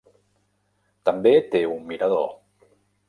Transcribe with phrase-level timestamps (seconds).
[1.09, 2.27] També té un mirador.